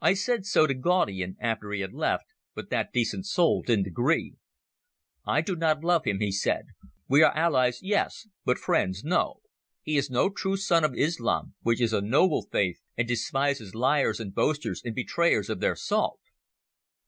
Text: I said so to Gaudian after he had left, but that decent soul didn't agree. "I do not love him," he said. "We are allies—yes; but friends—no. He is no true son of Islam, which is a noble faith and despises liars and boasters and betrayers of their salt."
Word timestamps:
I 0.00 0.14
said 0.14 0.46
so 0.46 0.66
to 0.66 0.72
Gaudian 0.72 1.36
after 1.38 1.72
he 1.72 1.82
had 1.82 1.92
left, 1.92 2.24
but 2.54 2.70
that 2.70 2.90
decent 2.90 3.26
soul 3.26 3.60
didn't 3.60 3.86
agree. 3.88 4.36
"I 5.26 5.42
do 5.42 5.54
not 5.56 5.84
love 5.84 6.06
him," 6.06 6.20
he 6.20 6.32
said. 6.32 6.68
"We 7.06 7.22
are 7.22 7.36
allies—yes; 7.36 8.28
but 8.46 8.56
friends—no. 8.56 9.40
He 9.82 9.98
is 9.98 10.08
no 10.08 10.30
true 10.30 10.56
son 10.56 10.84
of 10.84 10.94
Islam, 10.94 11.52
which 11.60 11.82
is 11.82 11.92
a 11.92 12.00
noble 12.00 12.48
faith 12.50 12.80
and 12.96 13.06
despises 13.06 13.74
liars 13.74 14.20
and 14.20 14.34
boasters 14.34 14.80
and 14.82 14.94
betrayers 14.94 15.50
of 15.50 15.60
their 15.60 15.76
salt." 15.76 16.18